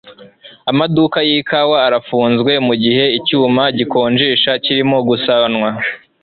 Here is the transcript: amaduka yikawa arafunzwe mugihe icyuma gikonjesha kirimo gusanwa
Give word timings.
amaduka 0.71 1.17
yikawa 1.29 1.77
arafunzwe 1.87 2.51
mugihe 2.67 3.03
icyuma 3.17 3.63
gikonjesha 3.77 4.51
kirimo 4.63 4.97
gusanwa 5.09 5.69